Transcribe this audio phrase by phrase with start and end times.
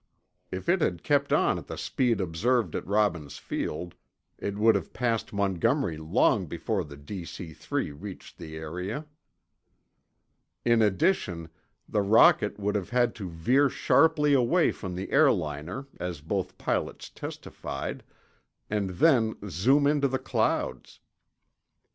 [0.49, 3.93] (If it had kept on at the speed observed at Robbins Field,
[4.39, 9.05] it would have passed Montgomery long before the DC 3 reached the area.)
[10.65, 11.49] In addition,
[11.87, 17.07] the rocket would have had to veer sharply away from the airliner, as both pilots
[17.07, 18.03] testified,
[18.71, 20.99] and then zoom into the clouds.